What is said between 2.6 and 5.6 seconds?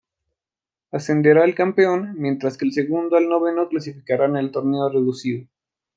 del segundo al noveno clasificarán al torneo reducido.